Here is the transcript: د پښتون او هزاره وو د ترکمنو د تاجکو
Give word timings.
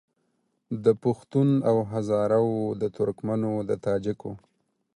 د 0.83 0.85
پښتون 1.03 1.49
او 1.69 1.77
هزاره 1.91 2.39
وو 2.47 2.59
د 2.81 2.83
ترکمنو 2.97 3.53
د 3.69 3.71
تاجکو 3.85 4.31